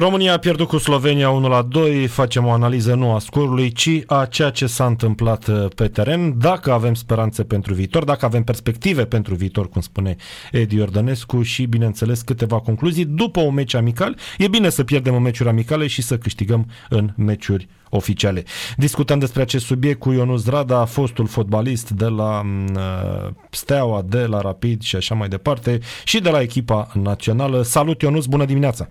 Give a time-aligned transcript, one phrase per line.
[0.00, 4.02] România a pierdut cu Slovenia 1 la 2, facem o analiză nu a scorului, ci
[4.06, 8.42] a ceea ce s-a întâmplat uh, pe teren, dacă avem speranțe pentru viitor, dacă avem
[8.44, 10.16] perspective pentru viitor, cum spune
[10.52, 14.16] Edi Iordănescu și, bineînțeles, câteva concluzii după un meci amical.
[14.38, 18.44] E bine să pierdem în meciuri amicale și să câștigăm în meciuri oficiale.
[18.76, 24.40] Discutăm despre acest subiect cu Ionus Rada, fostul fotbalist de la uh, Steaua, de la
[24.40, 27.62] Rapid și așa mai departe și de la echipa națională.
[27.62, 28.86] Salut Ionus, bună dimineața!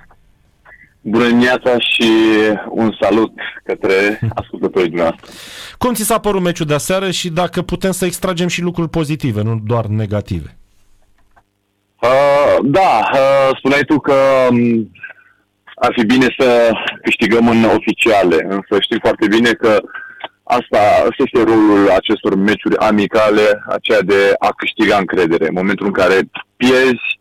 [1.05, 2.09] Bună dimineața și
[2.69, 3.31] un salut
[3.63, 5.31] către ascultătorii dumneavoastră.
[5.77, 9.41] Cum ți s-a părut meciul de aseară și dacă putem să extragem și lucruri pozitive,
[9.41, 10.57] nu doar negative?
[12.01, 14.13] Uh, da, uh, spuneai tu că
[14.49, 14.91] um,
[15.75, 16.71] ar fi bine să
[17.03, 19.81] câștigăm în oficiale, însă știm foarte bine că
[20.43, 20.79] asta,
[21.09, 25.47] asta este rolul acestor meciuri amicale, aceea de a câștiga încredere.
[25.47, 26.19] În momentul în care
[26.55, 27.19] pierzi,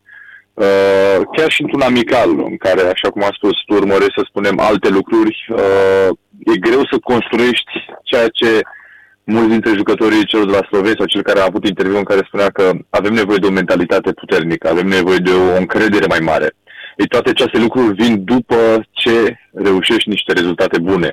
[0.54, 4.58] Uh, chiar și într-un amical, în care, așa cum a spus, tu urmărești să spunem
[4.58, 7.72] alte lucruri, uh, e greu să construiești
[8.02, 8.60] ceea ce
[9.24, 12.26] mulți dintre jucătorii celor de la Slovenia sau cel care a avut interviu în care
[12.26, 16.56] spunea că avem nevoie de o mentalitate puternică, avem nevoie de o încredere mai mare.
[16.96, 21.10] Ei, toate aceste lucruri vin după ce reușești niște rezultate bune.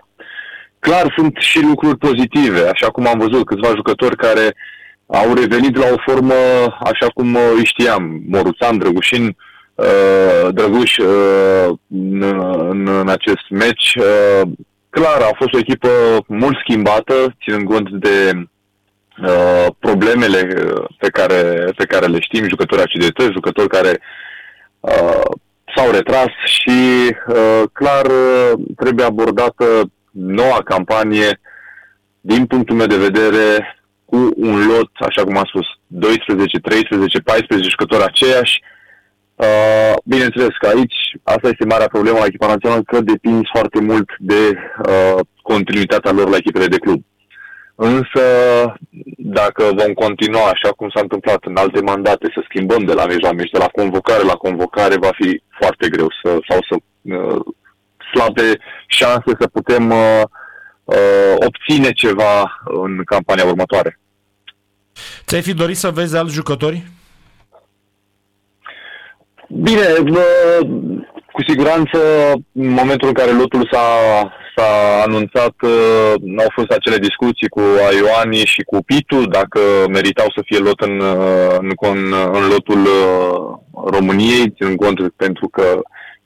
[0.79, 4.78] Clar, sunt și lucruri pozitive, așa cum am văzut câțiva jucători care uh,
[5.11, 6.33] au revenit la o formă
[6.79, 9.35] așa cum uh, îi știam, Moruțan, Drăgușin,
[9.75, 12.21] uh, Drăguș uh, în,
[12.69, 13.95] în, în acest meci.
[13.95, 14.41] Uh,
[14.89, 15.89] clar, a fost o echipă
[16.27, 18.47] mult schimbată, ținând cont de
[19.21, 23.99] uh, problemele uh, pe care, pe care le știm, jucători accidentăți, jucători care
[24.79, 25.31] uh,
[25.75, 26.79] s-au retras și
[27.27, 29.65] uh, clar uh, trebuie abordată
[30.11, 31.39] noua campanie
[32.21, 33.73] din punctul meu de vedere
[34.09, 38.61] cu un lot, așa cum am spus, 12, 13, 14 jucători aceiași.
[39.35, 44.09] Uh, bineînțeles că aici, asta este marea problemă la echipa națională, că depinzi foarte mult
[44.19, 44.41] de
[44.87, 47.01] uh, continuitatea lor la echipele de club.
[47.75, 48.23] Însă,
[49.17, 53.21] dacă vom continua așa cum s-a întâmplat în alte mandate, să schimbăm de la meci
[53.21, 57.41] la meci, de la convocare la convocare, va fi foarte greu să, sau să uh,
[58.11, 60.21] slabe șanse să putem uh,
[60.89, 63.99] uh, obține ceva în campania următoare.
[65.25, 66.83] Ți-ai fi dorit să vezi alți jucători?
[69.47, 70.23] Bine, bă,
[71.31, 71.99] cu siguranță,
[72.51, 73.87] în momentul în care lotul s-a,
[74.55, 77.61] s-a anunțat, uh, au fost acele discuții cu
[78.01, 82.81] Ioani și cu Pitu, dacă meritau să fie lot în, uh, în, în, în lotul
[82.81, 85.79] uh, României, ținând cont pentru că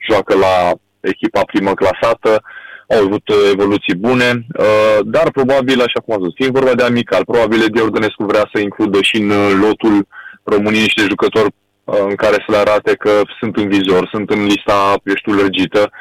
[0.09, 2.30] joacă la echipa primă clasată.
[2.30, 6.74] Uh, au avut uh, evoluții bune, uh, dar probabil, așa cum am zis, fiind vorba
[6.74, 10.08] de amical, probabil Edi Ordănescu vrea să includă și în uh, lotul
[10.44, 11.54] României niște jucători
[11.86, 15.92] în care să le arate că sunt în vizor, sunt în lista, eu știu, lărgită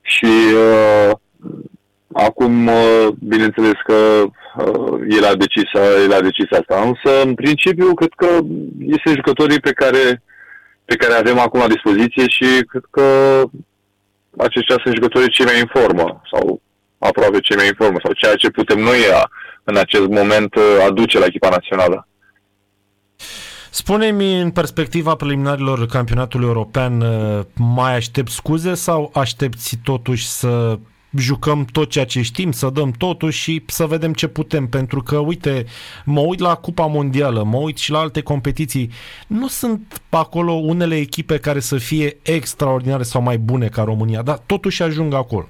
[0.00, 1.10] și uh,
[2.12, 5.70] acum, uh, bineînțeles că uh, el, a decis,
[6.04, 8.28] el a decis asta, însă, în principiu, cred că
[8.78, 10.22] este jucătorii pe care,
[10.84, 13.06] pe care avem acum la dispoziție și cred că
[14.38, 16.60] aceștia sunt jucătorii cei mai în formă sau
[16.98, 18.98] aproape cei mai în formă sau ceea ce putem noi
[19.64, 20.54] în acest moment
[20.86, 22.08] aduce la echipa națională.
[23.70, 27.04] Spune-mi, în perspectiva preliminarilor campionatului european,
[27.54, 30.78] mai aștept scuze sau aștepți totuși să
[31.16, 35.16] jucăm tot ceea ce știm, să dăm totul și să vedem ce putem, pentru că,
[35.16, 35.64] uite,
[36.04, 38.90] mă uit la Cupa Mondială, mă uit și la alte competiții,
[39.26, 44.38] nu sunt acolo unele echipe care să fie extraordinare sau mai bune ca România, dar
[44.46, 45.48] totuși ajung acolo.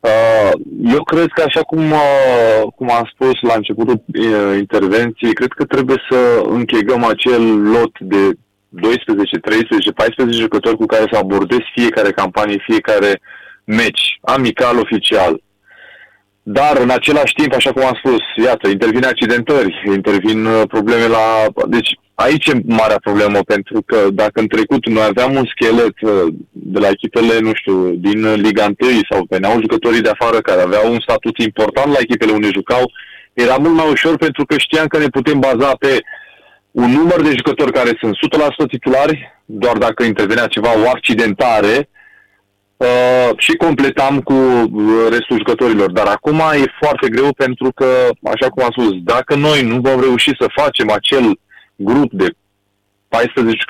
[0.00, 0.50] Uh,
[0.84, 5.64] eu cred că, așa cum, uh, cum am spus la începutul uh, intervenției, cred că
[5.64, 8.32] trebuie să închegăm acel lot de
[8.68, 13.37] 12, 13, 14 jucători cu care să abordezi fiecare campanie, fiecare uh,
[13.68, 15.42] meci, amical, oficial.
[16.42, 21.26] Dar în același timp, așa cum am spus, iată, intervin accidentări, intervin uh, probleme la...
[21.66, 26.34] Deci aici e marea problemă, pentru că dacă în trecut noi aveam un schelet uh,
[26.50, 28.74] de la echipele, nu știu, din Liga 1
[29.10, 32.92] sau veneau jucătorii de afară care aveau un statut important la echipele unde jucau,
[33.32, 36.02] era mult mai ușor pentru că știam că ne putem baza pe
[36.70, 38.14] un număr de jucători care sunt
[38.64, 41.88] 100% titulari, doar dacă intervenea ceva, o accidentare,
[42.78, 45.90] Uh, și completam cu uh, restul jucătorilor.
[45.92, 47.86] Dar acum e foarte greu pentru că,
[48.22, 51.38] așa cum am spus, dacă noi nu vom reuși să facem acel
[51.76, 52.28] grup de
[53.08, 53.64] 14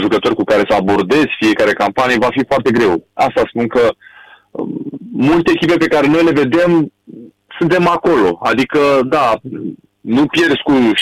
[0.00, 3.06] jucători cu care să abordezi fiecare campanie, va fi foarte greu.
[3.12, 3.88] Asta spun că
[4.50, 4.66] uh,
[5.12, 6.92] multe echipe pe care noi le vedem
[7.58, 8.38] suntem acolo.
[8.42, 9.34] Adică, da,
[10.00, 10.94] nu pierzi cu 6-0, 7-0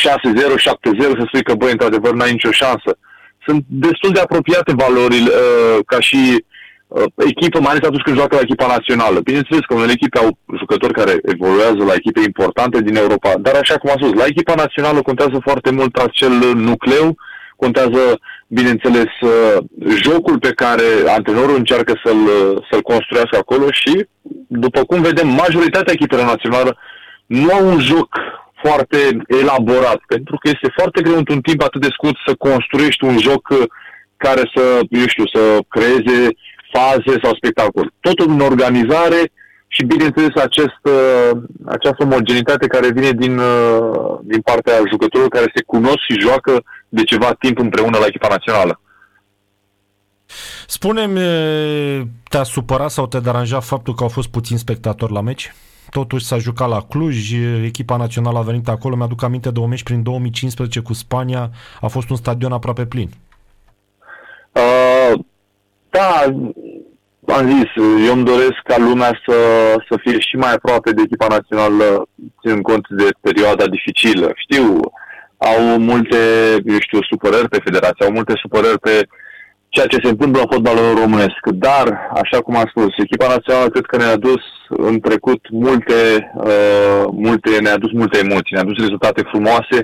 [0.99, 2.99] să spui că, băi, într-adevăr, n-ai nicio șansă.
[3.47, 6.54] Sunt destul de apropiate valorile uh, ca și uh,
[7.17, 9.21] echipă, mai ales atunci când joacă la echipa națională.
[9.21, 13.77] Bineînțeles că unele echipe au jucători care evoluează la echipe importante din Europa, dar așa
[13.79, 17.17] cum am spus, la echipa națională contează foarte mult acel nucleu,
[17.57, 18.03] contează,
[18.47, 19.57] bineînțeles, uh,
[20.03, 22.23] jocul pe care antrenorul încearcă să-l,
[22.71, 24.07] să-l construiască acolo și,
[24.47, 26.77] după cum vedem, majoritatea echipelor naționale
[27.27, 28.09] nu au un joc
[28.63, 28.99] foarte
[29.41, 33.49] elaborat, pentru că este foarte greu într-un timp atât de scurt să construiești un joc
[33.49, 33.63] uh,
[34.17, 36.19] care să, eu știu, să creeze
[36.75, 37.93] faze sau spectacol.
[38.01, 39.33] Totul în organizare
[39.67, 41.31] și, bineînțeles, acest, uh,
[41.65, 47.03] această omogenitate care vine din, uh, din partea jucătorilor care se cunosc și joacă de
[47.03, 48.81] ceva timp împreună la echipa națională.
[50.67, 51.21] Spune-mi,
[52.29, 55.53] te-a supărat sau te deranja faptul că au fost puțini spectatori la meci?
[55.99, 57.33] totuși s-a jucat la Cluj,
[57.65, 61.51] echipa națională a venit acolo, mi-aduc aminte de un meci prin 2015 cu Spania,
[61.81, 63.11] a fost un stadion aproape plin.
[64.53, 65.21] Uh,
[65.91, 66.25] da,
[67.37, 67.71] am zis,
[68.07, 69.37] eu îmi doresc ca lumea să,
[69.89, 72.09] să fie și mai aproape de echipa națională,
[72.41, 74.33] ținând cont de perioada dificilă.
[74.35, 74.81] Știu,
[75.37, 76.17] au multe,
[76.65, 79.23] eu știu, supărări pe federație, au multe supărări pe uh,
[79.75, 81.43] ceea ce se întâmplă în fotbalul românesc.
[81.67, 81.87] Dar,
[82.23, 86.01] așa cum am spus, echipa națională cred că ne-a dus în trecut multe,
[86.35, 89.79] uh, multe ne-a dus multe emoții, ne-a dus rezultate frumoase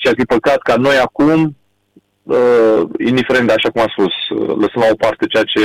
[0.00, 1.56] și ar fi păcat ca noi acum,
[2.22, 5.64] uh, indiferent de așa cum am spus, uh, lăsăm la o parte ceea ce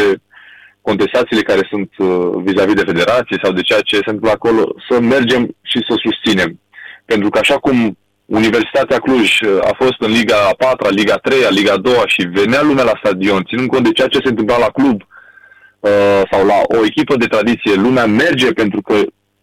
[0.89, 4.99] contestațiile care sunt uh, vis-a-vis de federație sau de ceea ce se întâmplă acolo, să
[4.99, 6.59] mergem și să susținem.
[7.05, 11.39] Pentru că așa cum Universitatea Cluj uh, a fost în Liga a 4 Liga 3
[11.49, 14.75] Liga 2 și venea lumea la stadion, ținând cont de ceea ce se întâmpla la
[14.77, 14.97] club
[15.79, 18.95] uh, sau la o echipă de tradiție, lumea merge pentru că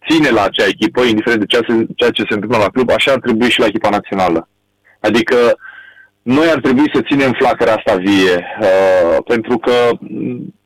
[0.08, 3.12] ține la acea echipă, indiferent de ceea, se, ceea ce se întâmplă la club, așa
[3.12, 4.48] ar trebui și la echipa națională.
[5.00, 5.36] Adică
[6.22, 9.72] noi ar trebui să ținem flacăra asta vie, uh, pentru că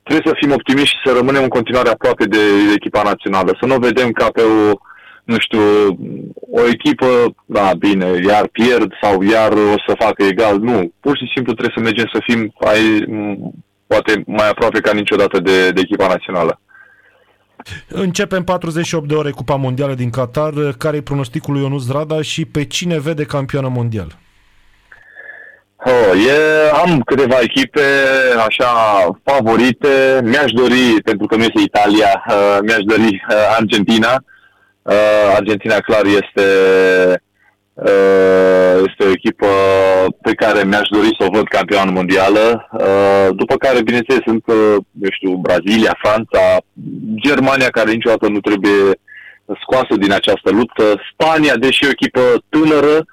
[0.08, 3.66] trebuie să fim optimiști și să rămânem în continuare aproape de, de echipa națională, să
[3.66, 4.78] nu o vedem ca pe o
[5.24, 5.60] nu știu,
[6.50, 7.06] o echipă,
[7.46, 10.58] da, bine, iar pierd sau iar o să facă egal.
[10.58, 12.82] Nu, pur și simplu trebuie să mergem să fim ai,
[13.86, 16.60] poate mai aproape ca niciodată de, de echipa națională.
[17.88, 20.52] Începem 48 de ore Cupa Mondială din Qatar.
[20.78, 24.18] Care e pronosticul lui Ionus Rada și pe cine vede campioană mondial?
[25.84, 27.80] Oh, e, am câteva echipe
[28.46, 28.70] așa
[29.24, 30.20] favorite.
[30.22, 34.12] Mi-aș dori, pentru că nu este Italia, uh, mi-aș dori uh, Argentina.
[34.12, 34.36] Uh,
[34.88, 36.46] Uh, Argentina, clar, este,
[37.74, 39.46] uh, este o echipă
[40.22, 42.68] pe care mi-aș dori să o văd campioană mondială.
[42.72, 44.44] Uh, după care, bineînțeles, sunt,
[45.00, 46.56] eu știu, Brazilia, Franța,
[47.26, 49.00] Germania, care niciodată nu trebuie
[49.62, 50.82] scoasă din această luptă,
[51.12, 53.04] Spania, deși e o echipă tânără,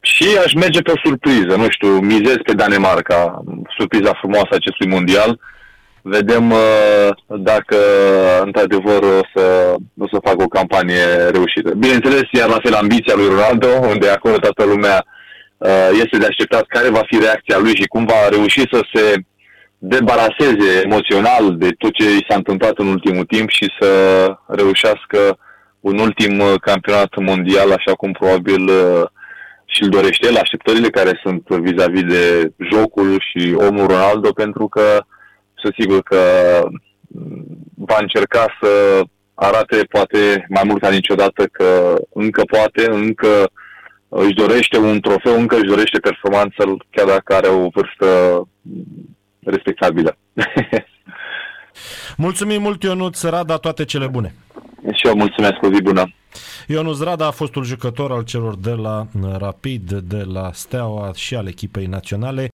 [0.00, 3.42] și aș merge pe o surpriză, nu știu, mizez pe Danemarca,
[3.78, 5.30] surpriza frumoasă acestui mondial.
[5.30, 5.56] Uh,
[6.08, 7.76] vedem uh, dacă
[8.44, 11.74] într-adevăr o să, o să facă o campanie reușită.
[11.74, 15.04] Bineînțeles, iar la fel ambiția lui Ronaldo, unde acolo toată lumea
[15.56, 19.14] uh, este de așteptat care va fi reacția lui și cum va reuși să se
[19.78, 23.90] debaraseze emoțional de tot ce i s-a întâmplat în ultimul timp și să
[24.46, 25.38] reușească
[25.80, 28.70] un ultim uh, campionat mondial, așa cum probabil
[29.78, 35.16] și-l dorește el, așteptările care sunt vis-a-vis de jocul și omul Ronaldo, pentru că uh,
[35.60, 36.20] sunt sigur că
[37.08, 37.44] mm,
[37.74, 39.02] va încerca să
[39.34, 43.50] arate poate mai mult ca niciodată că încă poate, încă
[44.08, 48.06] își dorește un trofeu, încă își dorește performanță, chiar dacă are o vârstă
[48.62, 50.16] mm, respectabilă.
[52.16, 54.34] Mulțumim mult, Ionuț Rada, toate cele bune.
[54.94, 56.12] Și eu mulțumesc, o zi bună.
[56.66, 59.06] Ionuț Rada a fostul jucător al celor de la
[59.38, 62.46] Rapid, de la Steaua și al echipei naționale.